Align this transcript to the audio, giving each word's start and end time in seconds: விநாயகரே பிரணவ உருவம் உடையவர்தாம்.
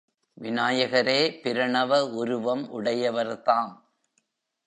விநாயகரே 0.41 1.41
பிரணவ 1.43 2.11
உருவம் 2.11 2.63
உடையவர்தாம். 2.73 3.73